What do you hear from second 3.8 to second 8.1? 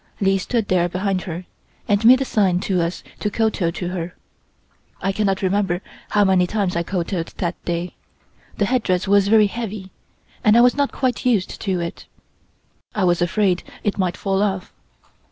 her. I cannot remember how many times I kowtowed that day.